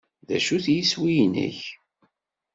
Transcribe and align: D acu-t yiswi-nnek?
D 0.27 0.29
acu-t 0.37 0.67
yiswi-nnek? 0.75 1.59